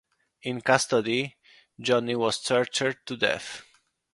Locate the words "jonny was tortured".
1.79-3.05